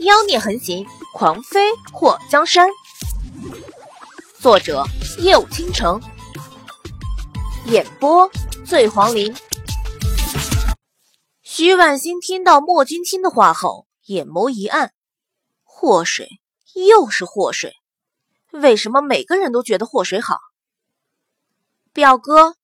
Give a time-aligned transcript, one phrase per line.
[0.00, 1.60] 妖孽横行，狂飞
[1.92, 2.70] 祸江山。
[4.38, 4.82] 作者：
[5.18, 6.00] 夜舞倾城，
[7.66, 8.30] 演播：
[8.64, 9.36] 醉黄林。
[11.42, 14.94] 徐婉欣听到莫君清的话后，眼眸一暗。
[15.64, 16.40] 祸水，
[16.88, 17.74] 又是祸水。
[18.52, 20.38] 为什么每个人都觉得祸水好？
[21.92, 22.54] 表哥，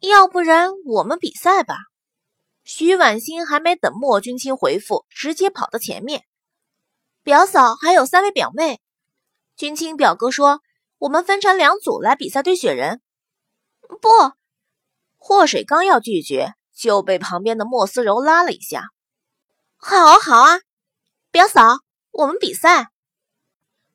[0.00, 1.76] 要不然我们比赛吧。
[2.62, 6.26] 徐婉欣还没等莫君清回复，直接跑到前面。
[7.28, 8.80] 表嫂还有三位表妹，
[9.54, 10.62] 君清表哥说
[10.96, 13.02] 我们分成两组来比赛堆雪人。
[13.82, 14.08] 不，
[15.18, 18.84] 祸水刚要拒绝，就被旁边的莫思柔拉了一下。
[19.76, 20.60] 好啊，好啊，
[21.30, 21.80] 表嫂，
[22.12, 22.88] 我们比赛。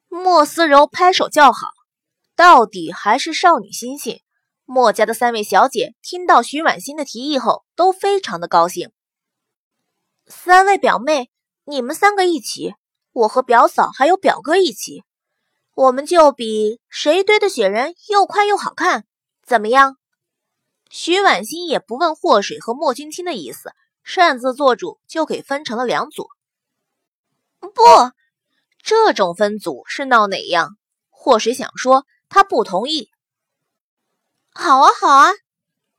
[0.09, 1.69] 莫思柔拍手叫好，
[2.35, 4.21] 到底还是少女心性。
[4.65, 8.91] 莫家的三位小姐听到徐婉欣的提议后，都非常的高兴。
[10.27, 11.31] 三位表妹，
[11.63, 12.75] 你们三个一起，
[13.13, 15.03] 我和表嫂还有表哥一起，
[15.75, 19.05] 我们就比谁堆的雪人又快又好看，
[19.43, 19.97] 怎么样？
[20.89, 26.27] 徐婉欣也不问祸水和莫君清的意思，擅自做主，就给分成了两组。
[27.59, 27.71] 不，
[28.81, 30.77] 这种分组是闹哪样？
[31.09, 33.09] 祸水想说，他不同意。
[34.53, 35.31] 好啊，好啊！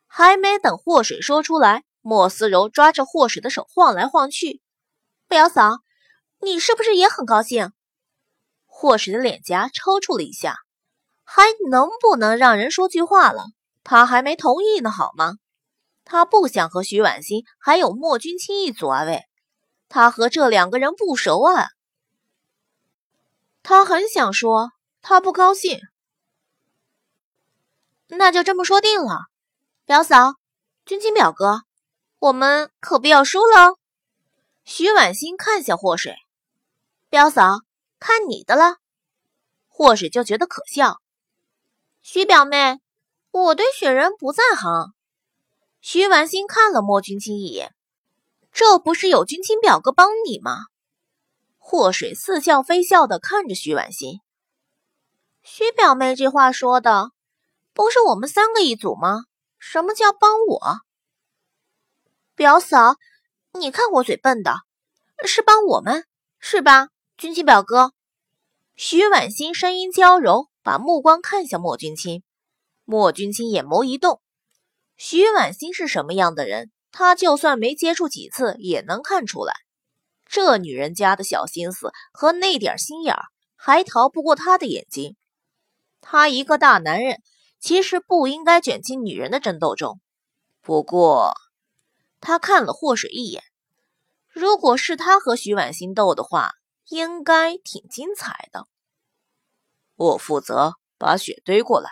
[0.06, 4.60] 还没等祸水说出来，莫思柔抓着祸水的手晃来晃去。
[5.26, 5.78] 表嫂，
[6.44, 7.72] 你是不是也很高兴？
[8.66, 10.58] 祸水的脸颊抽搐了一下，
[11.24, 13.44] 还能不能让人说句话了？
[13.82, 15.34] 他还没同意呢，好吗？
[16.04, 19.22] 他不想和徐婉欣还有莫君清一组啊，喂，
[19.88, 21.68] 他和这两个人不熟啊。
[23.62, 24.70] 他很想说，
[25.00, 25.80] 他不高兴。
[28.08, 29.20] 那就这么说定了，
[29.86, 30.34] 表嫂，
[30.84, 31.62] 君清表哥，
[32.18, 33.78] 我们可不要输了。
[34.64, 36.14] 徐婉欣看向祸水，
[37.14, 37.60] 表嫂，
[38.00, 38.78] 看你的了。
[39.68, 41.00] 祸水就觉得可笑。
[42.02, 42.80] 徐表妹，
[43.30, 44.92] 我对雪人不在行。
[45.80, 47.72] 徐婉欣看了莫君清一眼，
[48.50, 50.56] 这不是有君清表哥帮你吗？
[51.56, 54.18] 祸水似笑非笑的看着徐婉欣，
[55.44, 57.12] 徐表妹这话说的。
[57.72, 59.26] 不是我们三个一组吗？
[59.60, 60.80] 什么叫帮我？
[62.34, 62.96] 表嫂，
[63.52, 64.62] 你看我嘴笨的，
[65.24, 66.04] 是帮我们
[66.40, 66.88] 是吧？
[67.16, 67.92] 君清表哥，
[68.74, 72.22] 徐婉欣声音娇柔，把目光看向莫君清。
[72.84, 74.20] 莫君清眼眸一动，
[74.96, 76.72] 徐婉欣是什么样的人？
[76.90, 79.54] 他就算没接触几次，也能看出来。
[80.26, 83.24] 这女人家的小心思和那点心眼儿，
[83.56, 85.16] 还逃不过他的眼睛。
[86.00, 87.22] 他一个大男人。
[87.60, 89.98] 其实不应该卷进女人的争斗中。
[90.60, 91.32] 不过，
[92.20, 93.42] 他看了祸水一眼，
[94.28, 96.50] 如果是他和徐婉欣斗的话，
[96.88, 98.66] 应该挺精彩的。
[99.96, 101.90] 我负责把雪堆过来。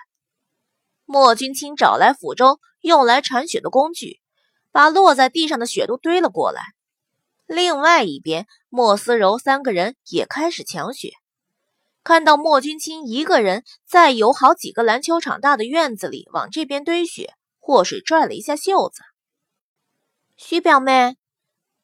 [1.05, 4.21] 莫君清找来府中用来铲雪的工具，
[4.71, 6.63] 把落在地上的雪都堆了过来。
[7.47, 11.11] 另外一边，莫思柔三个人也开始抢雪。
[12.03, 19.03] 看到莫君清一个人在有好几个篮球场大的院子里往这边堆雪，祸水拽了一下袖子。
[20.37, 21.17] 徐表妹，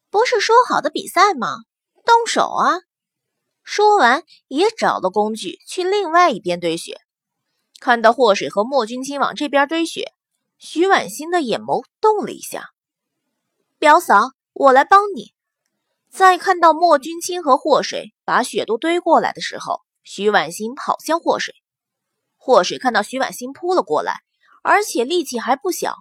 [0.09, 1.59] 不是说好的比赛吗？
[2.03, 2.79] 动手啊！
[3.71, 7.01] 说完，也找了工具去另外一边堆雪。
[7.79, 10.11] 看到祸水和莫君清往这边堆雪，
[10.57, 12.71] 徐婉欣的眼眸动了一下。
[13.77, 15.35] 表嫂，我来帮你。
[16.09, 19.81] 在看到莫君清和霍水把雪都堆过来的时候。
[20.01, 21.53] 徐婉欣跑向祸水，
[22.37, 24.21] 霍水看到徐婉欣扑了过来，
[24.63, 25.97] 而且力气还不小，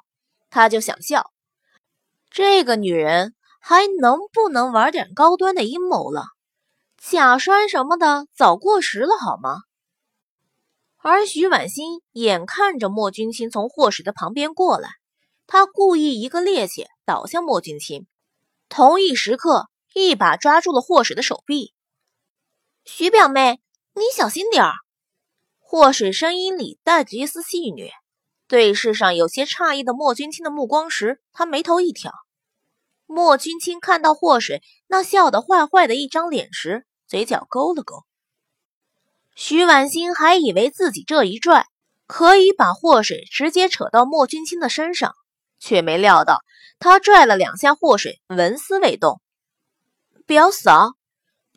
[0.49, 1.31] 他就想笑：
[2.31, 6.25] 这个女人还能不能玩点高端的阴谋了？
[6.99, 9.63] 假摔什么的早过时了，好吗？
[10.99, 14.91] 而徐婉欣眼看着莫君清从祸水的旁边过来，
[15.47, 18.07] 他故意一个趔趄倒向莫君清，
[18.69, 21.73] 同一时刻一把抓住了祸水的手臂，
[22.85, 23.61] 徐表妹。
[23.95, 24.73] 你小心点儿！
[25.59, 27.91] 祸水声音里带着一丝戏谑。
[28.47, 32.13] 对视上有些诧异的莫君清的目光时，他眉头一挑。
[33.07, 38.05] 莫君清看到祸水那笑得坏坏的一张脸时，嘴角勾了勾。
[39.35, 41.67] 徐婉欣还以为自己这一拽
[42.07, 45.15] 可以把祸水直接扯到莫君清的身上，
[45.59, 46.43] 却没料到
[46.79, 49.21] 他拽了两下祸水，纹丝未动。
[50.27, 50.93] 表嫂。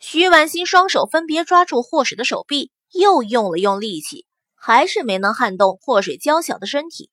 [0.03, 4.25] 徐婉欣双手分别抓住祸水的手臂，又用了用力气，
[4.55, 7.11] 还是没能撼动祸水娇小的身体。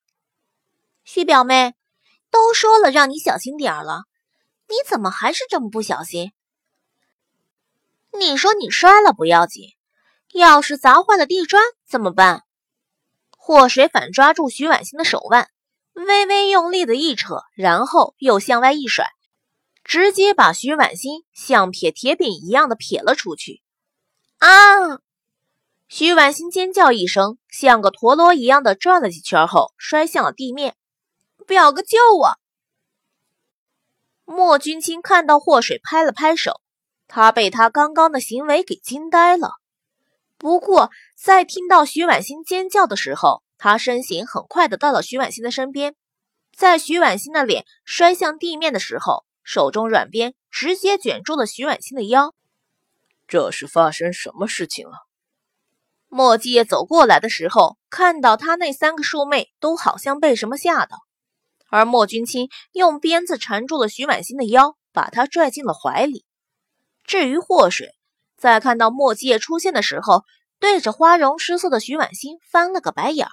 [1.03, 1.75] 徐表妹，
[2.31, 4.05] 都说了让你小心点儿了，
[4.67, 6.31] 你怎么还是这么不小心？
[8.19, 9.69] 你说你摔了不要紧，
[10.33, 12.43] 要是砸坏了地砖怎么办？
[13.31, 15.49] 祸水反抓住徐婉欣的手腕，
[15.93, 19.07] 微微用力的一扯，然后又向外一甩，
[19.83, 23.61] 直接把徐婉欣像撇铁饼一样的撇了出去。
[24.37, 24.99] 啊！
[25.87, 30.75] 徐婉欣尖叫一声，像个陀螺一样的转了几圈后，摔向了地面。
[31.47, 32.37] 表哥救我！
[34.25, 36.61] 莫君清看到祸水，拍了拍手。
[37.09, 39.55] 他被他刚刚的行为给惊呆了。
[40.37, 45.95] 不过，在听到徐婉欣尖叫的时候，他身形很快的到了徐婉欣的身边，
[46.55, 52.33] 在徐婉欣的脸摔向地面的时候，手中软鞭直接卷住了徐婉欣的腰。
[53.27, 54.93] 这是发生什么事情了？
[56.07, 60.99] 莫继业走过来的时候，看到他那三个庶妹都好像被什么吓到，
[61.69, 66.23] 而莫君清用鞭子缠住了徐婉欣的腰，把她拽进了怀里。
[67.09, 67.95] 至于祸水，
[68.37, 70.25] 在看到莫继业出现的时候，
[70.59, 73.31] 对着花容失色的徐婉欣翻了个白眼儿。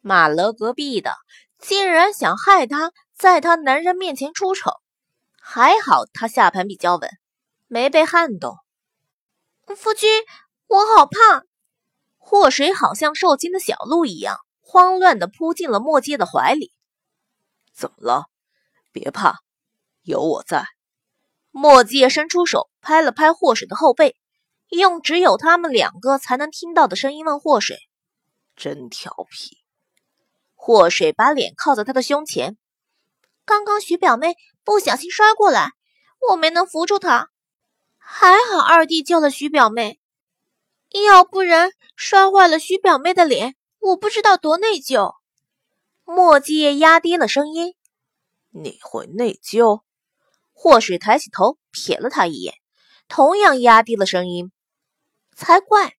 [0.00, 1.12] 马勒隔壁的
[1.58, 4.70] 竟然想害他，在他男人面前出丑，
[5.38, 7.10] 还好他下盘比较稳，
[7.66, 8.56] 没被撼动。
[9.76, 10.08] 夫君，
[10.66, 11.44] 我好怕！
[12.16, 16.72] 祸水好像受惊的小鹿一样，慌乱地扑进了莫介的怀里。
[17.74, 18.24] 怎么了？
[18.90, 19.40] 别怕，
[20.00, 20.64] 有我在。
[21.50, 24.16] 莫介伸出手拍了拍祸水的后背，
[24.68, 27.78] 用只有他们两个才能听到的声音问祸水
[28.56, 29.58] ：“真调皮。”
[30.54, 32.56] 祸水把脸靠在他的胸前。
[33.44, 35.72] 刚刚徐表妹不小心摔过来，
[36.30, 37.30] 我没能扶住她，
[37.98, 39.98] 还好二弟救了徐表妹，
[41.06, 45.14] 要不然摔坏了徐表妹的脸，我不知道多内疚。
[46.04, 47.74] 莫介压低了声音
[48.50, 49.82] ：“你会内疚？”
[50.62, 52.52] 霍水抬起头瞥了他一眼，
[53.08, 54.52] 同样压低了声音
[55.34, 55.94] ：“才怪！”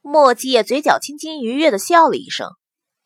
[0.00, 2.48] 莫季也嘴角轻轻愉悦的笑了一声，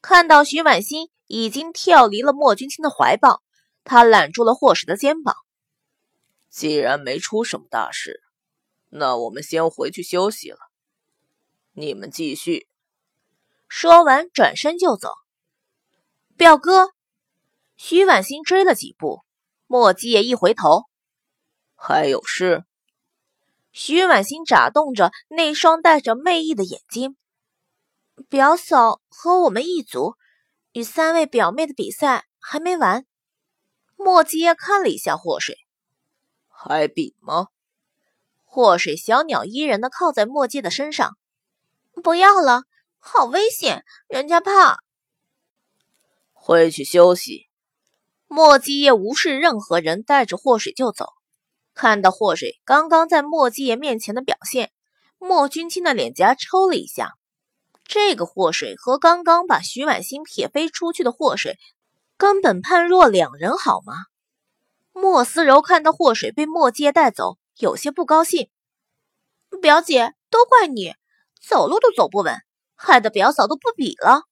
[0.00, 3.42] 看到徐婉欣已经跳离了莫君清的怀抱，
[3.82, 5.34] 他揽住了霍水的肩膀
[6.48, 8.22] ：“既然没出什么大事，
[8.90, 10.58] 那我们先回去休息了。
[11.72, 12.68] 你们继续。”
[13.66, 15.10] 说完，转身就走。
[16.36, 16.92] 表哥，
[17.76, 19.24] 徐婉欣追了几步。
[19.72, 20.86] 莫季也一回头，
[21.76, 22.64] 还有事。
[23.70, 27.16] 徐婉欣眨动着那双带着媚意的眼睛。
[28.28, 30.16] 表嫂和我们一组，
[30.72, 33.06] 与三位表妹的比赛还没完。
[33.94, 35.56] 莫季也看了一下祸水，
[36.48, 37.46] 还比吗？
[38.44, 41.16] 祸水小鸟依人的靠在莫季的身上。
[42.02, 42.64] 不要了，
[42.98, 44.80] 好危险，人家怕。
[46.32, 47.49] 回去休息。
[48.32, 51.08] 莫继业无视任何人，带着祸水就走。
[51.74, 54.70] 看到祸水刚刚在莫继业面前的表现，
[55.18, 57.14] 莫君清的脸颊抽了一下。
[57.82, 61.58] 这个祸水和刚刚把徐婉欣撇飞出去的祸水，
[62.16, 63.94] 根本判若两人，好吗？
[64.92, 68.48] 莫思柔看到祸水被莫继业带走，有些不高兴。
[69.60, 70.94] 表姐，都怪你，
[71.42, 72.36] 走路都走不稳，
[72.76, 74.22] 害得表嫂都不比了。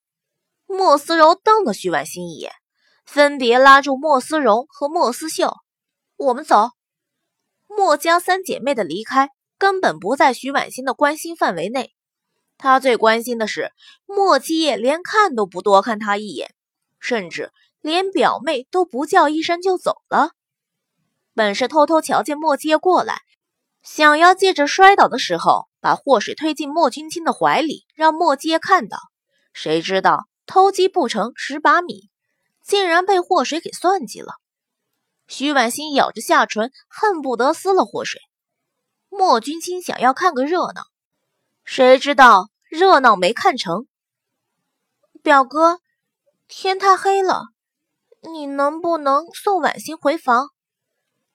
[0.67, 2.53] 莫思柔瞪了徐婉欣一眼。
[3.11, 5.55] 分别拉住莫思荣和莫思秀，
[6.15, 6.69] 我们走。
[7.67, 11.95] 莫家三姐妹的离开根本不在徐婉欣的关心范围内，
[12.59, 13.71] 她最关心的是
[14.05, 16.53] 莫基业连看都不多看她一眼，
[16.99, 17.51] 甚至
[17.81, 20.33] 连表妹都不叫一声就走了。
[21.33, 23.21] 本是偷偷瞧见莫基业过来，
[23.81, 28.99] 想要借着摔倒的时候把祸水推进莫君清的怀里，让莫基业看到，
[29.51, 32.07] 谁知道偷鸡不成蚀把米。
[32.63, 34.33] 竟然被祸水给算计了，
[35.27, 38.21] 徐婉欣咬着下唇，恨不得撕了祸水。
[39.09, 40.83] 莫君清想要看个热闹，
[41.63, 43.87] 谁知道热闹没看成。
[45.23, 45.79] 表哥，
[46.47, 47.45] 天太黑了，
[48.21, 50.49] 你能不能送婉欣回房？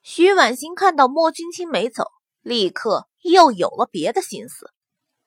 [0.03, 2.05] 徐婉欣看到莫君清没走，
[2.43, 4.71] 立刻又有了别的心思。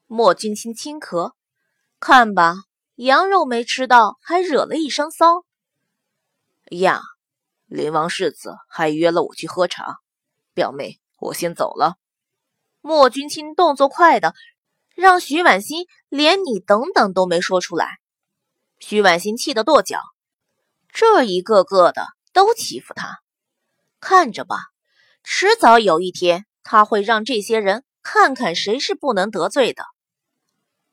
[0.06, 1.34] 莫君清轻咳，
[2.00, 2.56] 看吧，
[2.96, 5.47] 羊肉没吃到，还惹了一身骚。
[6.72, 7.02] 呀，
[7.66, 10.00] 林王世子还约了我去喝茶，
[10.54, 11.96] 表妹，我先走了。
[12.82, 14.34] 莫君清动作快的，
[14.96, 18.00] 让徐婉欣连你等等都没说出来。
[18.80, 20.00] 徐婉欣气得跺脚，
[20.92, 23.22] 这一个个的都欺负她，
[24.00, 24.58] 看着吧，
[25.24, 29.84] 迟早有一天，他会让这些人看看谁是不能得罪的。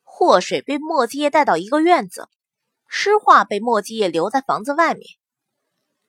[0.03, 2.29] 祸水被莫继业带到一个院子，
[2.89, 5.05] 诗画被莫继业留在房子外面。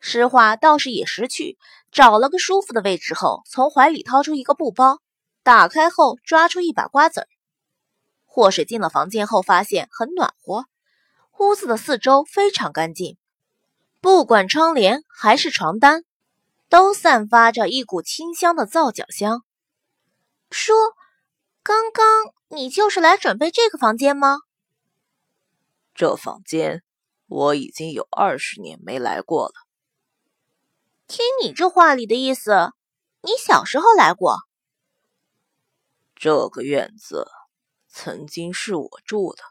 [0.07, 1.57] 诗画倒是也识趣，
[1.91, 4.99] 找了个舒服的位置后，从怀里掏出一个布包，
[5.41, 7.27] 打开后抓出一把瓜子儿。
[8.23, 10.65] 祸水进了房间后，发现很暖和，
[11.39, 13.17] 屋子的四周非常干净，
[13.99, 16.03] 不管窗帘还是床单，
[16.69, 19.41] 都散发着一股清香的皂角香。
[20.51, 20.73] 叔，
[21.63, 22.05] 刚刚
[22.49, 24.37] 你就是来准备这个房间吗？
[25.95, 26.83] 这房间
[27.25, 29.64] 我已经有二十年没来过了。
[31.07, 32.71] 听你这话里的意思，
[33.21, 34.37] 你小时候来过。
[36.15, 37.27] 这个院子
[37.87, 39.43] 曾经是我住的。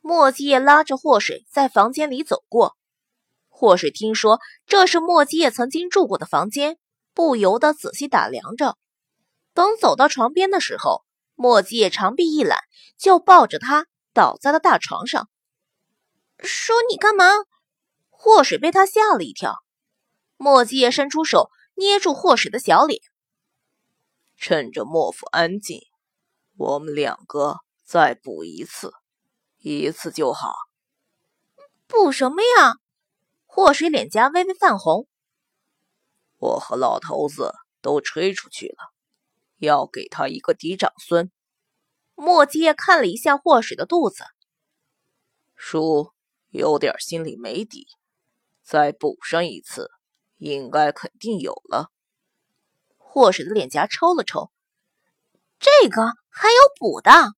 [0.00, 2.74] 墨迹叶拉着祸水在房间里走过，
[3.48, 6.78] 祸水听说这是墨迹叶曾经住过的房间，
[7.12, 8.78] 不由得仔细打量着。
[9.52, 11.04] 等走到床边的时候，
[11.34, 12.58] 墨迹叶长臂一揽，
[12.96, 15.28] 就抱着他倒在了大床上。
[16.38, 17.26] 说：“你干嘛？”
[18.08, 19.56] 祸水被他吓了一跳。
[20.42, 22.98] 墨迹叶伸出手捏住霍水的小脸，
[24.38, 25.82] 趁着莫府安静，
[26.56, 28.90] 我们两个再补一次，
[29.58, 30.54] 一次就好。
[31.86, 32.76] 补什么呀？
[33.44, 35.06] 霍水脸颊微微泛红。
[36.38, 38.94] 我和老头子都吹出去了，
[39.58, 41.30] 要给他一个嫡长孙。
[42.14, 44.24] 墨迹叶看了一下霍水的肚子，
[45.54, 46.14] 叔
[46.48, 47.86] 有点心里没底，
[48.62, 49.90] 再补上一次。
[50.40, 51.90] 应该肯定有了。
[52.96, 54.50] 祸水的脸颊抽了抽，
[55.58, 57.34] 这个还有补的。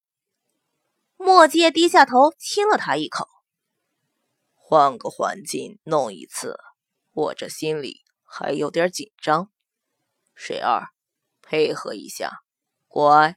[1.16, 3.28] 墨界低下头亲了他一口。
[4.54, 6.56] 换个环境弄一次，
[7.12, 9.50] 我这心里还有点紧张。
[10.35, 10.88] 水儿，
[11.42, 12.42] 配合一下，
[12.87, 13.37] 乖。